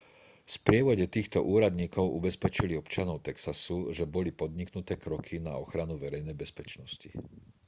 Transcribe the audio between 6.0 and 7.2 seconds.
verejnej bezpečnosti